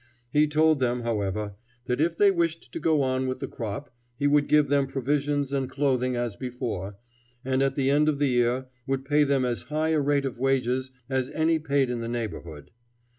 [0.33, 1.53] He told them, however,
[1.85, 5.53] that if they wished to go on with the crop, he would give them provisions
[5.53, 6.97] and clothing as before,
[7.45, 10.39] and at the end of the year would pay them as high a rate of
[10.39, 12.71] wages as any paid in the neighborhood.